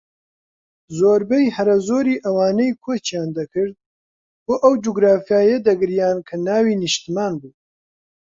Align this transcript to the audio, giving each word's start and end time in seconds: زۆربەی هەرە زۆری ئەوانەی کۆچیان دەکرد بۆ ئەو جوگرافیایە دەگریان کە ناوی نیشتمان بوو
زۆربەی 0.99 1.53
هەرە 1.55 1.75
زۆری 1.87 2.21
ئەوانەی 2.23 2.77
کۆچیان 2.83 3.29
دەکرد 3.37 3.75
بۆ 4.45 4.53
ئەو 4.63 4.73
جوگرافیایە 4.83 5.57
دەگریان 5.67 6.17
کە 6.27 6.35
ناوی 6.47 6.79
نیشتمان 6.83 7.33
بوو 7.41 7.51